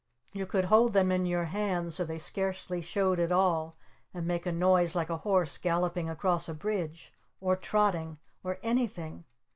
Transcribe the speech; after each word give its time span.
You 0.33 0.47
could 0.47 0.65
hold 0.65 0.93
them 0.93 1.11
in 1.11 1.27
your 1.27 1.43
hand 1.43 1.93
so 1.93 2.03
they 2.03 2.17
scarcely 2.17 2.81
showed 2.81 3.19
at 3.19 3.31
all 3.31 3.77
and 4.15 4.25
make 4.25 4.47
a 4.47 4.51
noise 4.51 4.95
like 4.95 5.11
a 5.11 5.17
horse 5.17 5.59
galloping 5.59 6.09
across 6.09 6.49
a 6.49 6.55
bridge! 6.55 7.13
Or 7.39 7.55
trotting! 7.55 8.17
Or 8.43 8.57
anything! 8.63 9.25